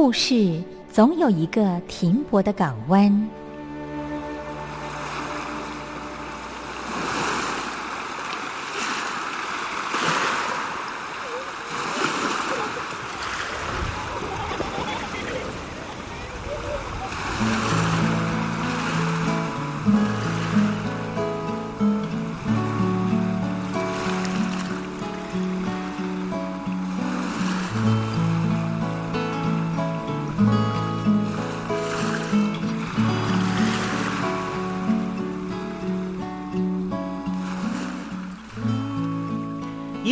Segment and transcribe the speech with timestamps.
[0.00, 3.28] 故事总有一个停泊的港湾。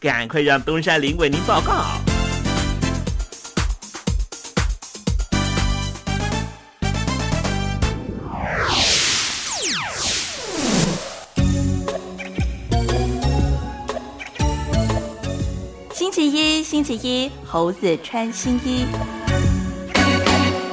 [0.00, 1.84] 赶快让东山林为您报告。
[15.92, 18.86] 星期一，星期一，猴子穿新衣。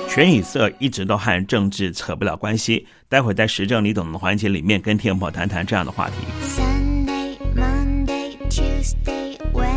[0.08, 2.88] 全以色一直都和政治扯不了关系。
[3.10, 6.16] 待会儿在时政你懂的环节里面，跟天宝谈谈这样的话题。
[6.42, 9.17] Sunday, Monday, Tuesday,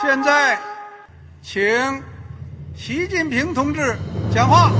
[0.00, 0.58] 现在，
[1.40, 1.62] 请
[2.76, 3.96] 习近平同志
[4.34, 4.70] 讲话。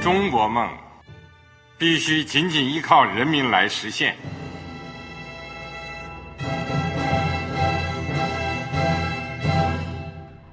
[0.00, 0.68] 中国梦
[1.78, 4.16] 必须紧紧依靠人民来实现。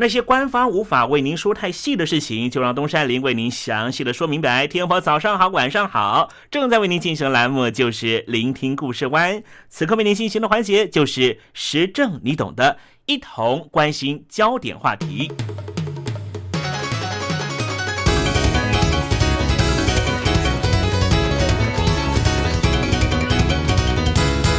[0.00, 4.64] 那些官方无法为您说太细的事情，就让东山林为您详细的说明白。
[4.64, 9.42] 天婆早上好，晚上好，正在为您进行的栏目就是聆听故事湾。
[9.68, 15.32] 此刻为您进行的环节就是时政，你懂的，一同关心焦点话题。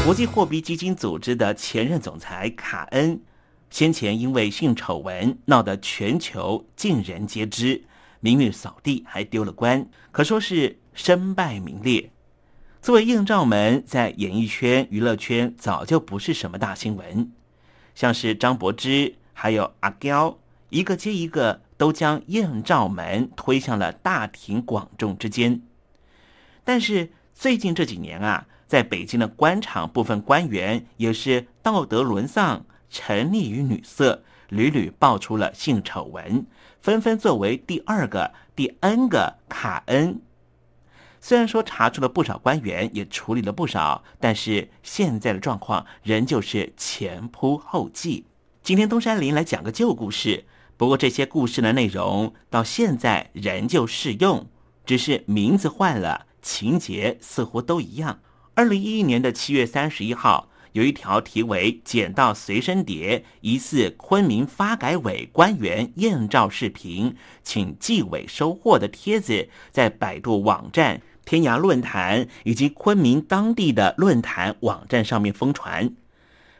[0.03, 3.21] 国际货币基金组织的前任总裁卡恩。
[3.69, 7.83] 先前因为性丑闻闹得全球尽人皆知，
[8.19, 12.11] 名誉扫地，还丢了官，可说是身败名裂。
[12.81, 17.31] 作为艳照门，在演艺圈、娱乐圈早就不是什么大新闻，
[17.93, 25.61] 像是张柏芝还有阿娇，一个接一个都将艳照门推向了大庭广众之间。
[26.63, 32.65] 但是最近这几年啊，在北京的官场部分官员也是道德沦丧。
[32.89, 36.45] 沉溺于女色，屡屡爆出了性丑闻，
[36.81, 40.21] 纷纷作为第二个、第 N 个卡恩。
[41.21, 48.25] 虽然说查出了不少官员，也处理了不少，但是现在的状况仍旧是前仆后继。
[48.63, 50.45] 今天东山林来讲个旧故事，
[50.77, 54.47] 不过这些故事的内容到现在仍旧适用，
[54.85, 58.19] 只是名字换了，情节似乎都一样。
[58.53, 60.48] 二零一一年的七月三十一号。
[60.73, 75.93] 有一条题为“捡到随身碟，疑似昆明发改委官员艳照视频，请纪委收货”的帖子，在百度网站、天涯论坛以及昆明当地的论坛网站上面疯传。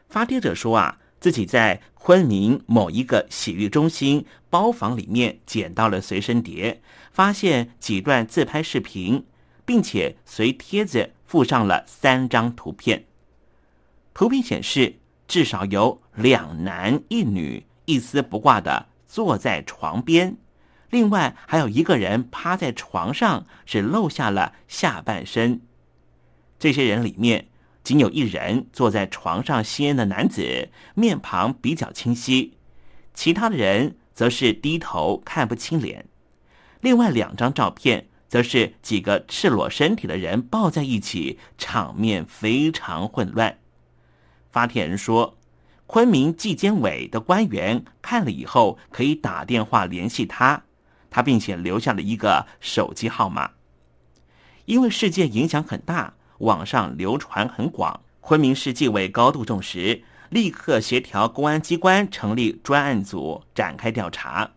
[0.08, 9.26] 发帖者说啊，自己在昆明某一个洗浴中心包房里面捡到了随身碟，发现几段自拍视频，
[9.66, 13.06] 并且随帖子附上了三张图片。
[14.20, 14.96] 图片显示，
[15.30, 20.36] 至少有两男一女一丝不挂的坐在床边，
[20.90, 25.62] 另外还有一个人趴在床上，只露下了下半身。
[26.60, 27.48] 这些人里面，
[27.82, 32.52] 仅有一人坐在床上吸烟的男子，面庞比较清晰；
[33.14, 36.06] 其他的人则是低头看不清脸。
[36.82, 43.60] 另外两张照片，则是几个赤裸身体的人抱在一起，场面非常混乱。
[44.60, 45.38] 发帖人说，
[45.88, 50.64] 昆明纪监委的官员看了以后，可以打电话联系他，
[51.10, 53.52] 他并且留下了一个手机号码。
[54.66, 64.52] 因为事件影响很大，网上流传很广，昆明市纪委高度重视，立刻协调公安机关成立专案组展开调查，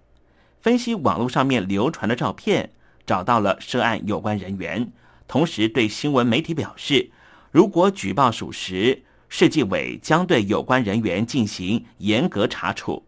[0.61, 2.73] 分析网络上面流传的照片，
[3.07, 4.93] 找到了涉案有关人员，
[5.29, 7.13] 同时对新闻媒体表示，
[7.53, 9.05] 如果举报属实。
[9.35, 13.03] 市纪委将对有关人员进行严格查处。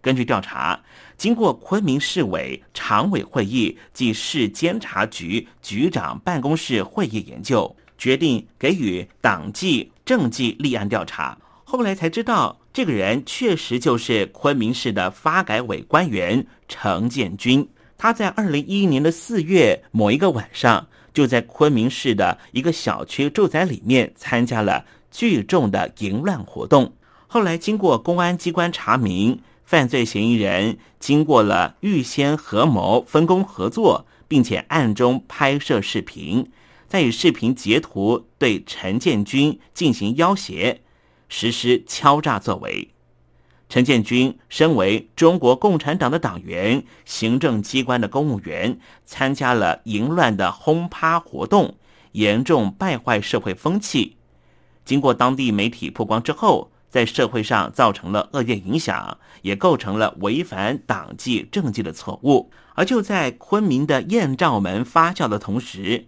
[0.00, 0.80] 根据调查，
[1.16, 11.36] 经过昆明市委常委会议及市监察局局长办公室会议研究，决定给予党纪政纪立案调查。
[11.64, 17.68] 后来才知道，这个人确实就是昆明市的发改委官员程建军。
[17.98, 24.84] 他在二零一一年的四月某一个晚上，就在昆明市的一个小区住宅里面参加了。
[25.12, 26.94] 聚众的淫乱活动，
[27.28, 36.50] 后来经过公安机关查明，犯罪嫌疑人经过了预先合谋、分工合作，并且暗中拍摄视频，
[36.88, 40.80] 再以视频截图对陈建军进行要挟，
[41.28, 42.88] 实施敲诈作为。
[43.68, 51.76] 陈建军身为中国共产党的党员、行政机关的公务员，参加了淫乱的轰趴活动，
[52.12, 54.16] 严重败坏社会风气。
[54.84, 62.50] 经过当地媒体曝光之后，在社会上造成了恶劣影响，也构成了违反党纪政纪的错误。
[62.74, 66.06] 而就在昆明的艳照门发酵的同时，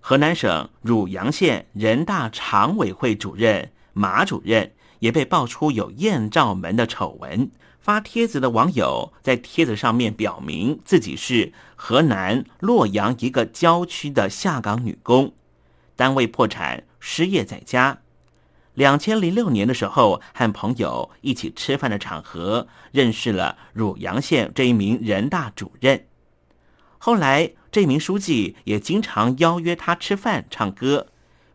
[0.00, 7.50] 河南省汝阳县人大常委会主任马主任也被爆出有艳照门的丑闻。
[7.80, 15.32] 发帖子的网友在帖子上面表明自己是河南洛阳一个郊区的下岗女工，
[15.96, 18.01] 单位破产，失业在家。
[18.74, 26.06] 两千零六年的时候，和朋友一起吃饭的场合，认识了汝阳县这一名人大主任。
[26.96, 31.08] 后来，这名书记也经常邀约他吃饭、唱歌，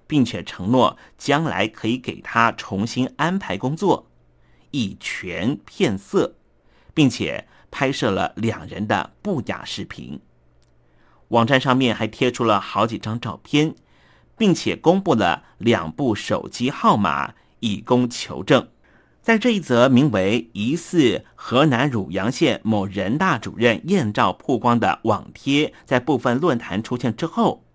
[0.05, 4.07] 并且承诺将来可以给他重新安排工作，
[4.71, 6.35] 以权骗色，
[6.93, 10.19] 并且拍摄了两人的不雅视频。
[11.29, 13.73] 网站上面还贴出了好几张照片。
[14.37, 18.67] 并且公布了两部手机号码以供求证。
[19.21, 27.65] 在这一则名为“疑似河南汝阳县某人大主任艳照曝光”的网贴在部分论坛出现之后，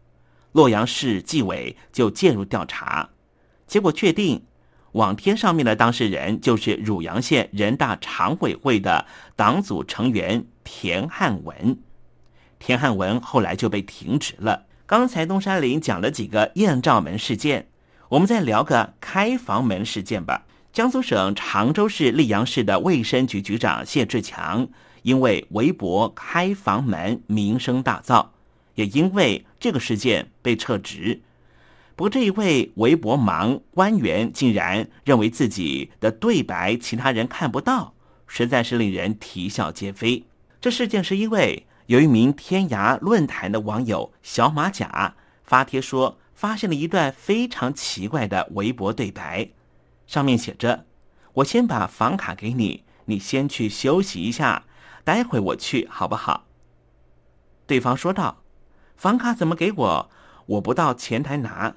[0.53, 3.11] 洛阳市纪委就介入调查，
[3.67, 4.47] 结果确定
[4.93, 9.05] 网贴上面的当事人就是汝阳县人大常委会的
[9.37, 11.79] 党组成员田汉文。
[12.59, 14.65] 田汉文后来就被停职了。
[14.93, 17.67] 刚才东山林讲了几个艳照门事件，
[18.11, 20.45] 我们再聊个开房门事件吧。
[20.71, 24.69] 江苏省常州市溧阳市的卫生局局长谢志强，
[25.01, 28.27] 因为微博开房门名声大噪，
[28.75, 31.23] 也因为这个事件被撤职。
[31.97, 37.95] 不过，这一位微博盲官员竟然认为自己的对白其他人看不到，
[38.27, 40.23] 实在是令人啼笑皆非。
[40.61, 41.65] 这事件是因为。
[41.87, 49.51] 有一名天涯论坛的网友小马甲发帖说，发现了一段非常奇怪的微博对白，
[50.07, 50.87] 上面写着
[51.35, 54.65] ：“我先把房卡给你，你先去休息一下，
[55.05, 56.47] 待会我去好不好？”
[57.67, 58.43] 对方说道
[58.97, 60.11] ：“房卡怎么给我？
[60.47, 61.77] 我不到前台拿。”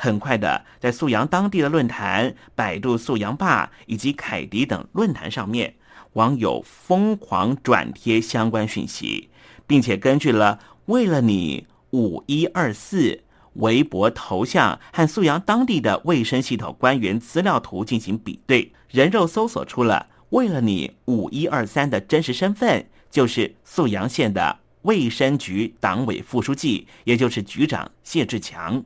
[0.00, 5.74] 很快的，在素阳当地的论坛、百度素阳吧以及凯迪等论坛上面。
[6.14, 9.28] 网友疯狂转贴相关讯息，
[9.66, 13.22] 并且根据了“为了你五一二四”
[13.54, 28.84] 微博头像和素阳当地的卫生系统官员资料图进行比对，人肉搜索出了为了你五一二三的真实身份，就是素阳县的卫生局党委副书记，也就是局长谢志强。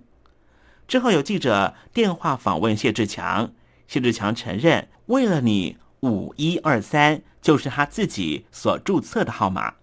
[0.88, 3.52] 之后有记者电话访问谢志强，
[3.86, 9.74] 谢志强承认为了你五一二三就是他自己所注册的号码。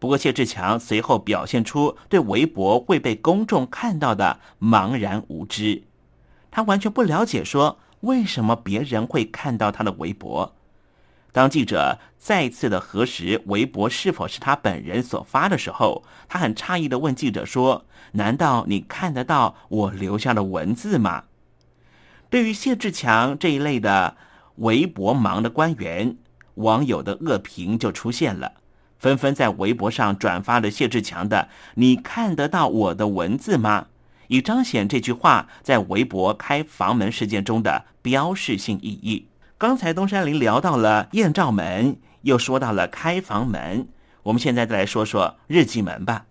[0.00, 5.84] 不过，谢志强随后表现出对微博会被公众看到的茫然无知，
[6.50, 10.56] 他完全不了解说为什么别人会看到他的微博。
[11.32, 21.24] 当记者再次的核实微博是否是他本人所发的时候，他很诧异的问记者说：“难道你看得到我留下的文字吗？”
[22.28, 24.16] 对于谢志强这一类的
[24.56, 26.16] 微博忙的官员，
[26.54, 28.52] 网友的恶评就出现了。
[28.98, 33.88] 纷纷在微博上转发了谢志强的“你看得到我的文字吗”，
[34.28, 39.28] 以彰显这句话在微博开房门事件中的标示性意义。
[39.58, 43.88] 刚才东山林聊到了艳照门，又说到了开房门，
[44.22, 46.26] 我们现在再来说说日记门吧。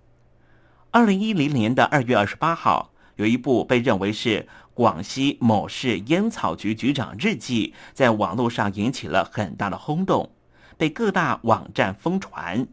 [0.92, 10.32] 二零一零年的二月二十八号，有一部被认为是广西某市烟草局局长日记，在网络上引起了很大的轰动。
[10.76, 12.68] 被各大网站疯传，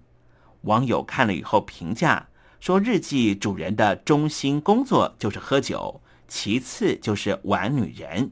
[0.63, 2.29] 网友看了以后评价
[2.59, 8.31] 说：“日记主人的中心工作就是喝酒，其次就是玩女人。”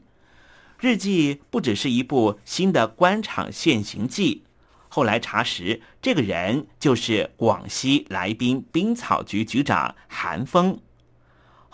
[0.81, 4.45] 日记不只是一部新的官场现形记，
[4.89, 10.81] 后来查实，这个人就是广西来宾冰草局局长韩峰。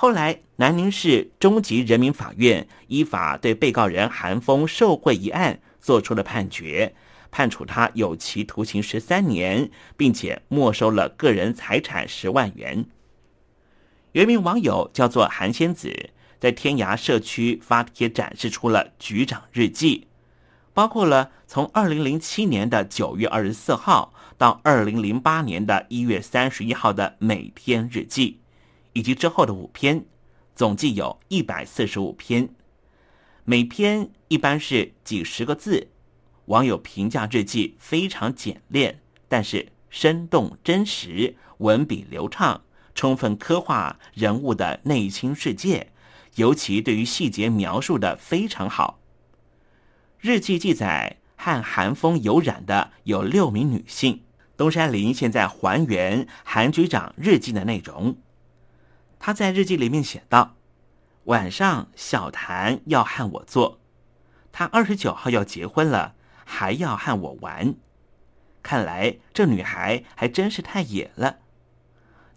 [0.04, 6.94] 后来，南宁市中级人民法院依法对被告人韩峰受贿一案作出了判决。
[7.30, 12.84] 判处他有期徒刑十三年，并且没收了个人财产十万元。
[14.12, 20.08] 原名网友叫做韩仙子，在天涯社区发帖展示出了局长日记，
[20.74, 28.40] 包括了从二零零七年的九月二十四号到二零零八年的一月三十一号的每天日记，
[28.94, 30.06] 以及之后的五篇，
[30.56, 32.48] 总计有一百四十五篇，
[33.44, 35.88] 每篇一般是几十个字。
[36.46, 42.62] 网友评价日记非常简练，但是生动真实，文笔流畅，
[42.94, 45.92] 充分刻画人物的内心世界，
[46.36, 49.00] 尤其对于细节描述的非常好。
[50.20, 54.22] 日记记载和韩风有染的有六名女性。
[54.56, 58.16] 东山林现在还原韩局长日记的内容，
[59.26, 60.54] 他在日记里面写道
[61.24, 63.80] ：“晚上小谭要和我做，
[64.52, 67.74] 他二十九号要结婚了。”还要和我玩，
[68.62, 71.38] 看来这女孩还真是太野了。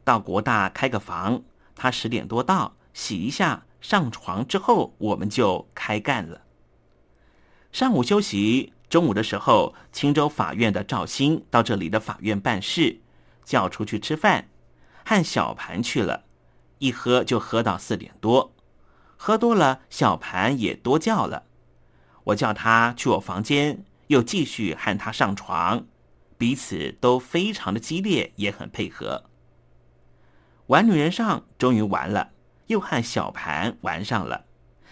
[0.06, 1.43] 到国大开个房，
[1.76, 6.43] 他十点多到，洗一下，上床之后我们就开干了。
[7.73, 13.02] 上午休息，中午的时候，青州法院的赵鑫到这里的法院办事，
[13.43, 14.47] 叫出去吃饭，
[15.04, 16.23] 和小盘去了，
[16.79, 18.53] 一喝就喝到四点多，
[19.15, 21.43] 喝多了，小盘也多叫了，
[22.25, 23.83] 我叫他去我房间。
[24.07, 25.85] 又继续和他上床，
[26.37, 29.25] 彼此都非常的激烈，也很配合。
[30.67, 32.29] 玩女人上终于完了，
[32.67, 34.45] 又和小盘玩上了，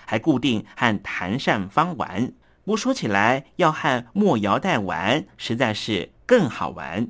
[0.06, 2.34] 还固定和谭善芳玩。
[2.66, 7.08] 不说起来，要和莫瑶代玩，实在是更好玩。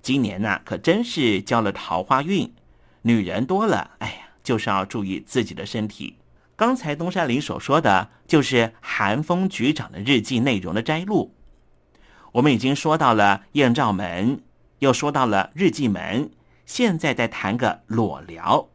[0.00, 2.54] 今年呢，可真是交了桃花运，
[3.02, 6.16] 女人多了，哎呀，就是要注意自己的身体。
[6.56, 11.34] 刚才东山林所说的，就是韩风局长的日记内容的摘录。
[12.32, 14.42] 我们已经说到了艳照门，
[14.80, 16.30] 又说到了日记门，
[16.66, 18.68] 现在再谈个裸聊。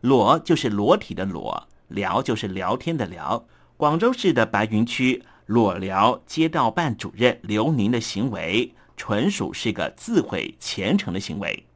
[0.00, 3.46] 裸就是裸体的裸，聊就是聊天的聊。
[3.76, 11.67] 广州市的白云区裸聊街道办主任刘宁的行为，纯属是个自毁前程的行为。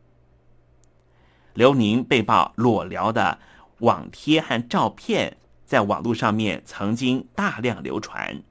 [1.54, 3.38] 刘宁被曝裸聊的
[3.78, 8.42] 网贴和照片，在网络上面曾经大量流传。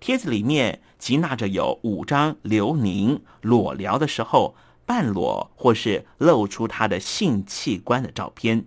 [0.00, 4.54] 帖子里面集纳着有五张刘宁裸聊的时候
[4.86, 8.64] 半裸或是露出他的性器官的照片。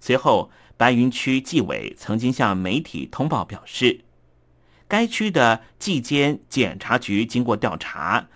[0.00, 4.04] 随后，白云区纪委曾经向媒体通报表示，
[4.88, 8.28] 该区的纪监检察局经过调查，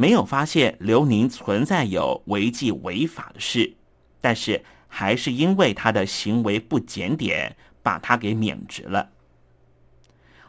[0.00, 3.76] 没有发现刘宁存在有违纪违法的事，
[4.18, 9.10] 但是还是因为他的行为不检点，把他给免职了。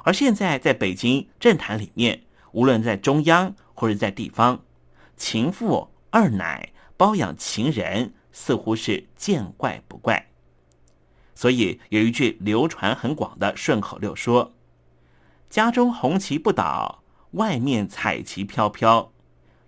[0.06, 2.22] 而现在，在北京政坛里面，
[2.54, 4.64] 无论在中央或者在地方，
[5.18, 10.28] 情妇、二奶包养情人，似乎是见怪不怪。
[11.36, 14.54] 所以有一句流传很广的顺口溜说
[15.52, 19.11] ：“家中红旗不倒，外面彩旗飘飘。”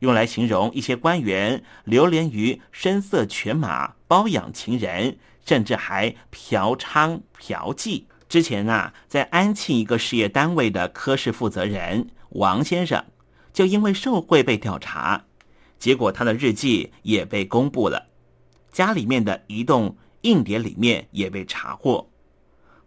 [0.03, 8.03] 用来形容一些官员流连于声色犬马、包养情人，甚至还嫖娼嫖妓。
[8.27, 13.01] 之前啊，在安庆一个事业单位的科室负责人王先生，
[13.53, 15.23] 就因为受贿被调查，
[15.79, 18.07] 结果他的日记也被公布了，
[18.73, 22.09] 家里面的移动硬碟里面也被查获。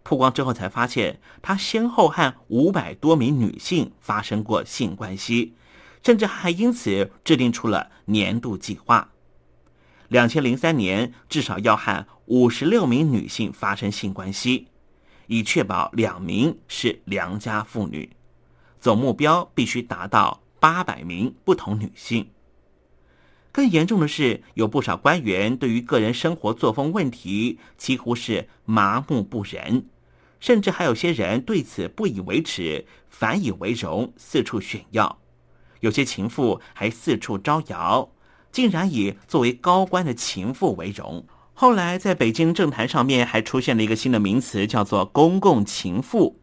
[0.03, 5.55] 曝光之后才发现，他先后和五百多名女性发生过性关系，
[6.03, 9.11] 甚至还因此制定出了年度计划。
[10.07, 14.67] 两千零三年至少要和五十六名女性发生性关系。
[15.29, 18.09] 以确保两名是良家妇女，
[18.79, 22.29] 总目标必须达到八百名不同女性。
[23.51, 29.85] 更严重的是，有不少官员对于个人生活作风问题几乎是麻木不仁，
[30.39, 35.19] 甚至还有些人对此不以为耻，反以为荣，四处炫耀。
[35.81, 38.09] 有些情妇还四处招摇，
[38.51, 41.25] 竟然以作为高官的情妇为荣。
[41.53, 46.39] 后来，在北京政坛上面还出现了一个新的名词，叫做“公共情妇”。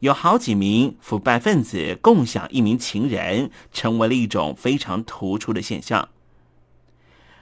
[0.00, 6.08] 有好几名腐败分子共享一名情人，成为了一种非常突出的现象。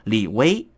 [0.04, 0.68] 李薇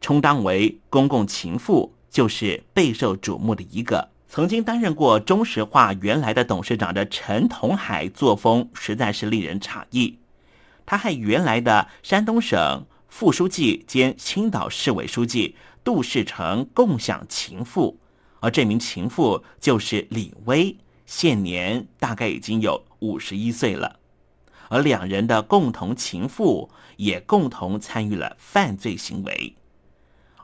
[0.00, 4.10] 充当为公共情妇，就是备受瞩目的一个。
[4.36, 10.18] 曾经担任过中石化原来的董事长的陈同海，作风实在是令人诧异。
[10.84, 12.84] 他和原来的山东省。
[13.08, 17.98] 副书记兼青岛市委书记杜世成共享情妇，
[18.40, 23.98] 而这名情妇就是李薇，现年大概已经有五十一岁了。
[24.68, 29.56] 而两人的共同情妇也共同参与了犯罪行为。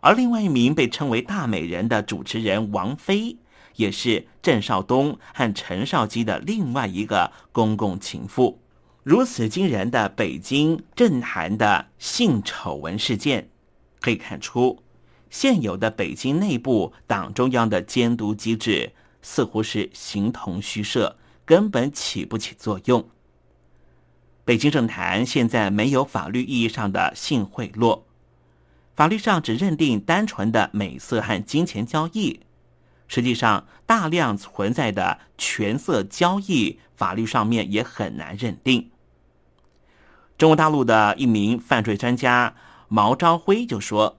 [0.01, 3.37] 而另外一名被称为“大美人”的主持人王菲，
[3.77, 8.61] 也是郑少东和陈少基的另外一个公共情妇。
[9.03, 13.51] 如此惊人的北京政坛的性丑闻事件，
[14.01, 14.83] 可以看出，
[15.29, 23.09] 现有的北京内部党中央的监督机制似乎是形同虚设，根本起不起作用。
[24.45, 28.03] 北京政坛现在没有法律意义上的性贿赂，
[28.95, 32.41] 法律上只认定单纯的美色和金钱交易，
[33.15, 38.91] 实际上大量存在的权色交易，法律上面也很难认定。
[40.39, 42.55] 中国大陆的一名犯罪专家
[42.89, 44.19] 毛朝辉就说，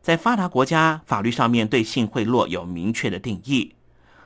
[0.00, 3.74] 在发达国家，法律上面对性贿赂有明确的定义，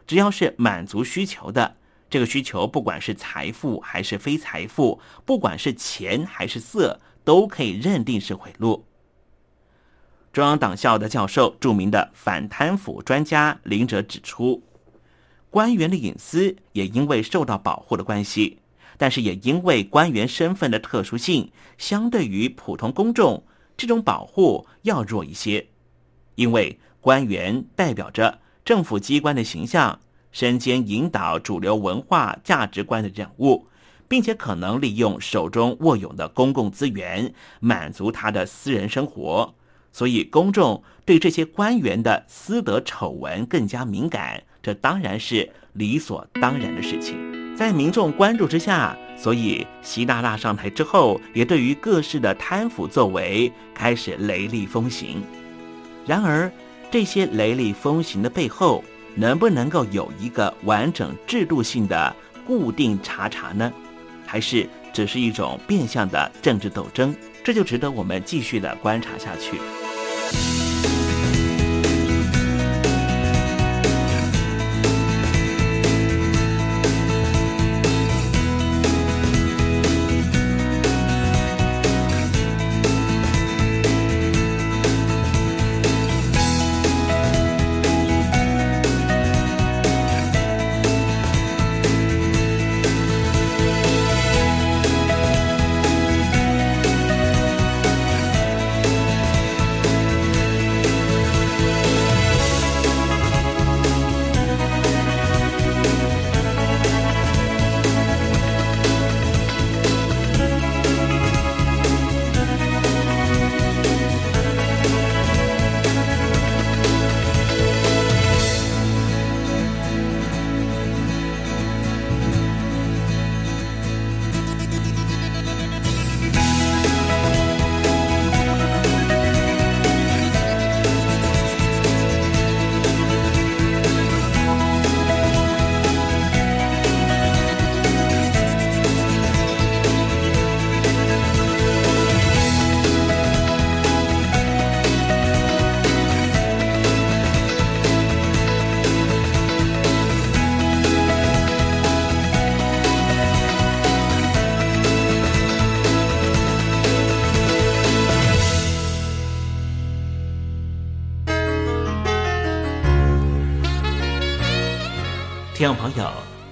[0.07, 1.77] 只要是满足需求的，
[2.11, 8.83] 这个需求不管是财富还是非财富，不管是钱还是色，都可以认定是贿赂。
[10.33, 14.62] 中央党校的教授、著名的反贪腐专家林哲指出，
[15.51, 18.59] 官员的隐私也因为受到保护的关系。
[18.97, 23.42] 但是也因为官员身份的特殊性，相对于普通公众，
[23.77, 25.66] 这种保护要弱一些。
[26.37, 29.99] 因为官员代表着政府机关的形象，
[30.31, 33.66] 身兼引导主流文化价值观的任务，
[34.07, 39.53] 并且可能利用手中握有的公共资源满足他的私人生活，
[39.92, 47.16] 所以公众对这些官员的私德丑闻更加敏感，这当然是理所当然的事情。
[47.55, 55.22] 在民众关注之下，所以习大大上台之后，也对于各式的贪腐作为开始雷厉风行。
[56.07, 56.50] 然而，
[56.90, 58.83] 这些雷厉风行的背后，
[59.14, 63.70] 能不能够有一个完整制度性的固定查查呢？
[64.26, 67.14] 还是只是一种变相的政治斗争？
[67.44, 69.82] 这就值得我们继续的观察下去。
[70.33, 70.62] 听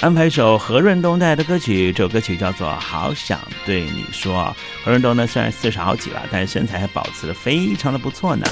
[0.00, 4.34] 安排一首何润东带来的歌曲，这首歌曲叫做《好想对你说》。
[4.84, 8.44] 何润东呢，虽然四十好几了，但是身材还保持的非常的不错呢。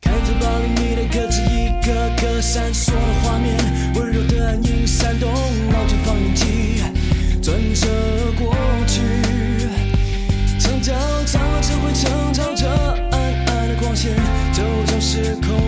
[0.00, 3.56] 看着包里的歌词一个个闪烁的画面，
[3.96, 6.80] 温柔的暗影闪动，冒着放映机
[7.42, 7.88] 转着
[8.38, 9.02] 过去，
[10.60, 10.94] 长条
[11.26, 12.68] 长着灰尘，照着
[13.10, 14.14] 暗暗的光线，
[14.52, 15.65] 就像时空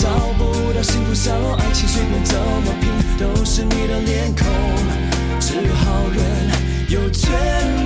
[0.00, 0.08] 找
[0.38, 4.46] 不到幸福下落，爱情随便怎么拼，都是你的脸孔。
[5.40, 6.22] 只好忍，
[6.88, 7.26] 有眷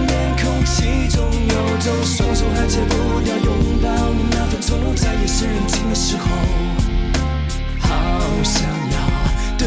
[0.06, 6.26] 恋，空气中有种，双手还戒不掉拥抱你那份从容，在夜深人静的时候，
[7.80, 7.88] 好
[8.44, 8.98] 想要
[9.56, 9.66] 对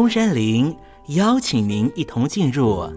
[0.00, 0.74] 东山林
[1.08, 2.88] 邀请您一同进入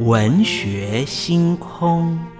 [0.00, 2.33] 文学星空。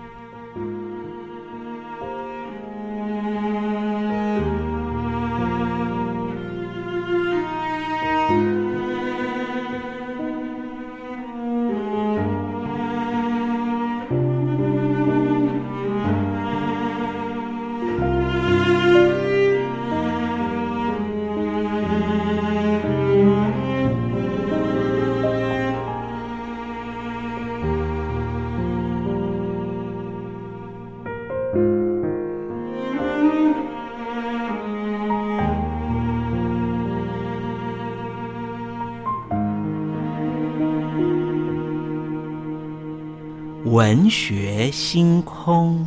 [43.75, 45.85] 文学星空，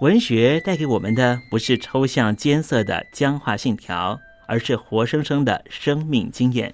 [0.00, 4.16] 文学带给我们的不是抽象艰涩的僵化信条，
[4.46, 6.72] 而是活生生的生命经验。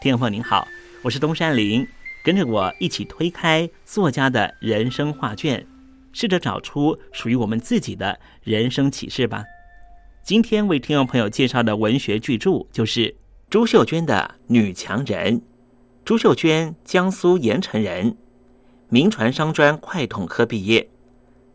[0.00, 0.66] 听众朋友您好，
[1.04, 1.86] 我是东山林，
[2.24, 5.64] 跟着我一起推开作家的人生画卷，
[6.12, 9.44] 试着找出属于我们自己的人生启示吧。
[10.24, 13.14] 今天为听众朋友介绍的文学巨著就是
[13.48, 15.40] 朱秀娟的《女强人》。
[16.06, 18.16] 朱秀娟，江苏盐城人，
[18.88, 20.88] 名传商专快统科毕业，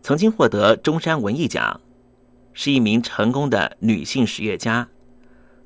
[0.01, 1.79] 曾经获得中山文艺奖，
[2.51, 4.89] 是一名成功的女性实业家。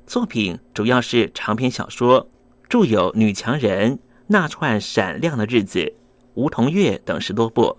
[0.06, 2.28] 作品主要是长篇小说，
[2.68, 3.90] 著有《女强人》
[4.28, 5.80] 《那串闪亮的日子》
[6.34, 7.78] 《梧桐月》等十多部。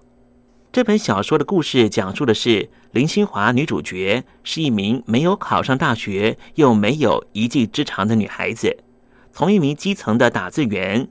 [0.74, 8.78] 这本小说的故事讲述的是林心华女主角是一名没有考上大学又没有一技之长的女孩子，
[9.38, 11.08] 从一名基层的打字员，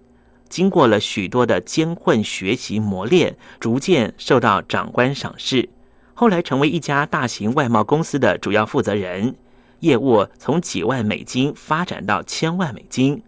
[0.48, 5.68] 经过了许多的艰困学习磨练，逐渐受到长官赏识，
[6.12, 9.36] 后来成为一家大型外贸公司的主要负责人，
[9.78, 13.22] 业务从几万美金发展到千万美金，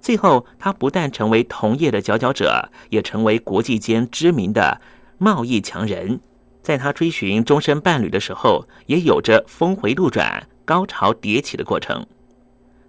[0.00, 4.80] 最后他不但成为同业的佼佼者，也成为国际间知名的。
[5.18, 6.20] 贸易强人，
[6.62, 12.06] 在他追寻终身伴侣的时候，也有着峰回路转、高潮迭起的过程。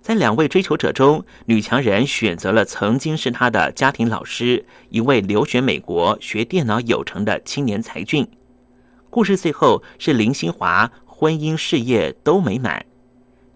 [0.08, 8.26] 在两位追求者中，女强人选择了曾经是她的家庭老师，一位留学美国学电脑有成的青年才俊。
[9.10, 12.86] 故事最后是林新华婚姻事业都美满。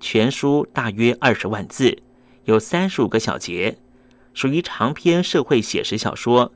[0.02, 1.97] 全书大约二十万字，
[2.43, 3.78] 有三十五个小节，
[4.34, 6.52] 属于长篇社会写实小说。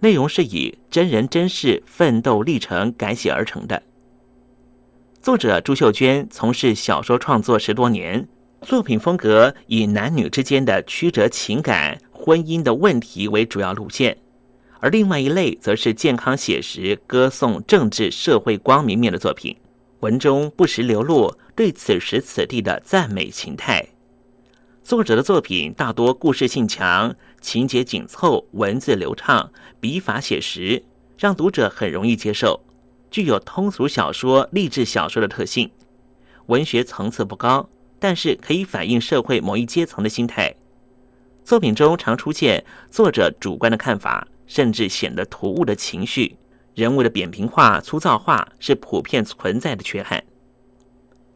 [0.00, 3.84] 内容是以真人真事奋斗历程改写而成的。
[5.20, 8.26] 作者朱秀娟从事小说创作十多年，
[8.62, 14.16] 作品风格以男女之间的曲折情感、婚姻的问题为主要路线，
[14.78, 19.56] 而另外一类则是健康写实、歌颂政治社会光明面的作品。
[20.00, 23.84] 文中不时流露对此时此地的赞美情态。
[24.82, 27.14] 作者的作品大多故事性强。
[27.40, 29.50] 情节紧凑，文字流畅，
[29.80, 30.84] 笔法写实，
[31.18, 32.60] 让读者很容易接受，
[33.10, 35.68] 具有通俗小说、励志小说的特性。
[36.46, 37.68] 文学层次不高，
[38.02, 40.52] 但是可以反映社会某一阶层的心态。
[41.44, 46.36] 作品中常出现作者主观的看法，甚至显得突兀的情绪，
[46.74, 50.24] 人物的扁平化、粗糙化是普遍存在的缺憾。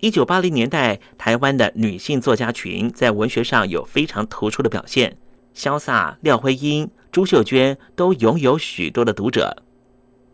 [0.01, 5.17] 一九八零年代，台湾的女性作家群在文学上有非常突出的表现。
[5.55, 9.63] 潇洒、廖辉英、朱秀娟都拥有许多的读者，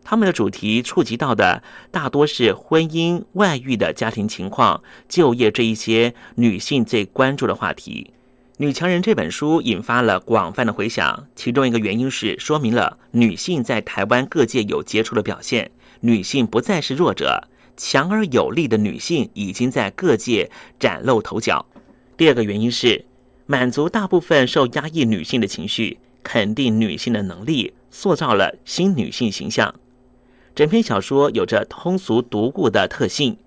[0.03, 8.11] 他们的主题触及到的大多是婚姻、外遇的家庭情况、就业这一些女性最关注的话题。
[8.57, 21.65] 《女强人》这本书引发了广泛的回响，其中一个原因是说明了女性在台湾各界有杰出的表现，女性不再是弱者，强而有力的女性已经在各界崭露头角。
[22.15, 23.05] 第二个原因是。
[23.45, 29.75] 满足大部分受压抑女性的情绪，肯定女性的能力，塑造了新女性形象。
[30.55, 33.37] 整篇小说有着通俗独固的特性。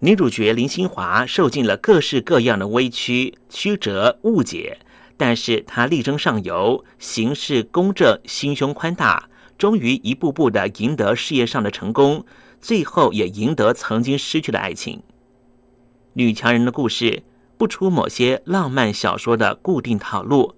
[0.00, 4.78] 女主角林心华受尽了各式各样的委屈、曲折、误解，
[5.16, 9.28] 但是她力争上游，行事公正，心胸宽大，
[9.58, 12.24] 终于一步步的赢得事业上的成功，
[12.60, 15.02] 最后也赢得曾经失去的爱情。
[16.14, 17.22] 女强人的故事。
[17.56, 20.54] 不出某些浪漫小说的固定套路，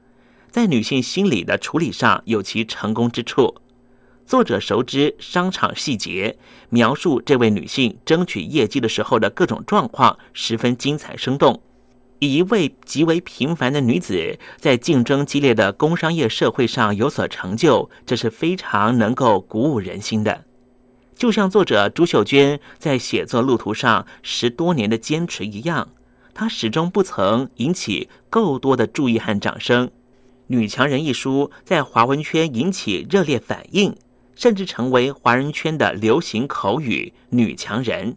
[0.53, 3.57] 在女性心理的处理上有其成功之处。
[4.26, 6.36] 作者熟知商场细节，
[6.70, 11.60] 描述这位女性争取业绩的时候的各种状况，十分精彩生动。
[12.18, 20.44] 以一位极为平凡的女子，在竞争激烈的工商业社会上有所成就，这是非常能够鼓舞人心的。
[21.16, 25.88] 就像作者朱秀娟在写作路途上十多年的坚持一样。
[26.32, 29.88] 她始终不曾引起够多的注意和掌声，
[30.46, 33.94] 《女强人》一书在华文圈引起热烈反应，
[34.34, 38.16] 甚至成为华人圈的流行口语“女强人”。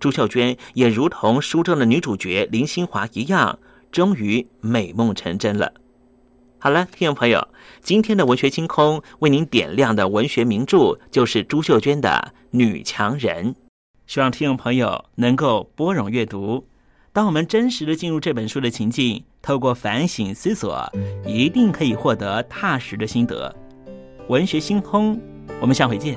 [0.00, 3.58] 朱秀娟也如同书中的女主角林心华一样，
[3.90, 5.72] 终于美梦成真了。
[6.60, 7.48] 好了，听众朋友，
[7.82, 13.54] 今天的文学星空为您点亮的文学名著就是朱秀娟的《女强人》，
[14.06, 16.64] 希望听众朋友能够拨冗阅读。
[17.12, 20.88] 当我们真实的进入这本书的情境，透过反省思索，
[21.26, 23.54] 一定可以获得踏实的心得。
[24.28, 25.20] 文学星空，
[25.60, 26.16] 我们下回见。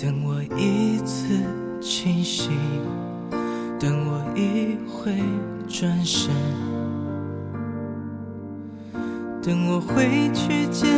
[0.00, 1.34] 等我一次
[1.80, 2.52] 清醒，
[3.80, 5.12] 等我一回
[5.68, 6.30] 转身，
[9.42, 10.88] 等我回去见。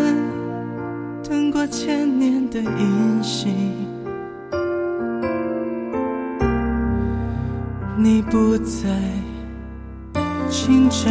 [1.27, 3.49] 等过千年的音息，
[7.97, 8.87] 你不在
[10.51, 11.11] 清晨。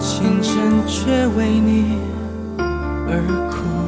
[0.00, 1.96] 清晨却为你
[3.06, 3.22] 而
[3.52, 3.83] 哭。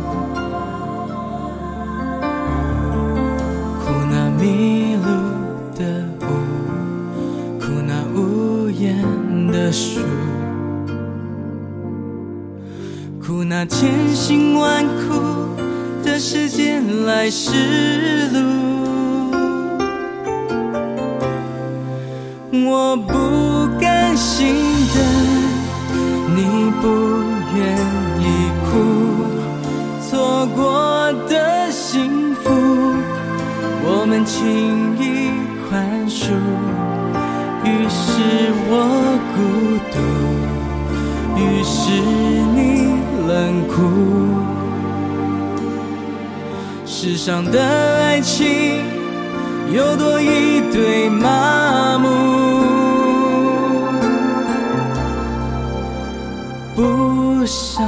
[17.27, 17.51] 开始
[18.33, 18.39] 路。
[22.71, 24.55] 我不甘心
[24.95, 24.97] 的
[26.37, 26.87] 你不
[27.57, 27.59] 愿
[28.21, 28.25] 意
[28.63, 28.69] 哭。
[30.09, 32.45] 错过的幸福
[33.83, 35.03] 我们轻易
[35.69, 36.31] 宽恕。
[37.65, 38.05] 于是
[38.69, 38.73] 我
[39.35, 39.37] 孤
[39.91, 39.99] 独
[41.41, 41.91] 于是
[42.55, 42.63] 你
[43.27, 44.06] 冷酷。
[47.27, 48.85] 上的爱情
[49.73, 52.07] 有多一堆麻木，
[56.77, 57.85] 不想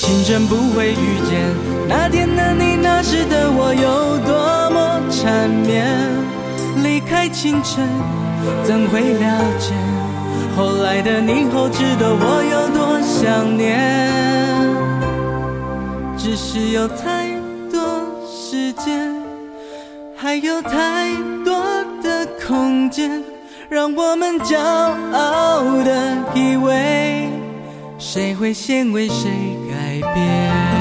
[0.00, 1.54] 青真不会遇见
[1.86, 5.96] 那天的你，那时的我有多么缠绵。
[6.82, 7.86] 离开清晨，
[8.64, 9.72] 怎会了解
[10.56, 13.78] 后来的你后知道我有多想念？
[16.16, 17.27] 只是有太
[20.16, 21.14] 还有太
[21.44, 21.62] 多
[22.02, 23.22] 的空间，
[23.68, 27.28] 让我们骄傲的以为，
[27.98, 29.30] 谁会先为谁
[29.70, 30.77] 改变？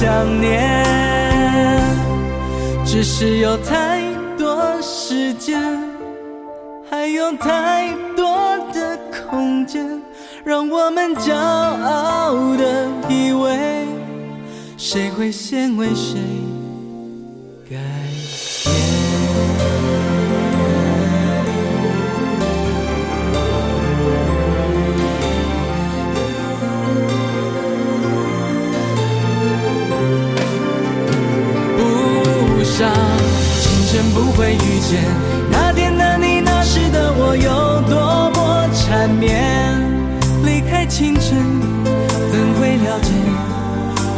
[0.00, 0.82] 想念？
[2.86, 4.00] 只是有太
[4.38, 5.60] 多时间，
[6.90, 8.98] 还有太多的
[9.28, 10.00] 空间，
[10.42, 13.84] 让我们骄傲的以为。
[14.78, 16.18] 谁会先为谁
[34.40, 35.04] 会遇见
[35.52, 39.78] 那天的你，那时的我有多么缠绵。
[40.42, 41.36] 离开清晨，
[41.84, 43.12] 怎会了解？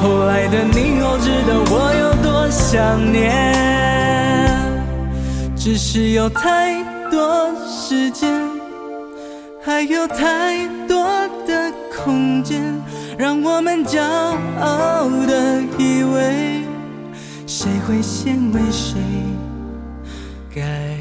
[0.01, 3.29] 后来的你后知道我有多想念，
[5.57, 8.31] 只是有太多时间，
[9.61, 11.05] 还有太多
[11.49, 12.63] 的空间，
[13.19, 14.01] 让我们骄
[14.61, 16.63] 傲的以为，
[17.45, 19.01] 谁会先为谁
[20.55, 20.92] 改